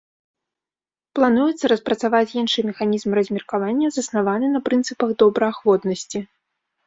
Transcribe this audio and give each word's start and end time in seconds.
Плануецца 1.17 1.65
распрацаваць 1.73 2.35
іншы 2.41 2.59
механізм 2.69 3.09
размеркавання, 3.19 3.87
заснаваны 3.99 4.47
на 4.57 4.61
прынцыпах 4.69 5.09
добраахвотнасці. 5.25 6.19